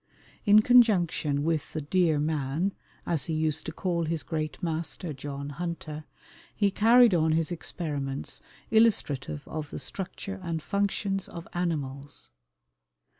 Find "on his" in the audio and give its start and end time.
7.13-7.51